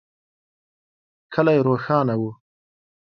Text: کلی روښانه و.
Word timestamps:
کلی 1.33 1.57
روښانه 1.67 2.15
و. 2.19 2.23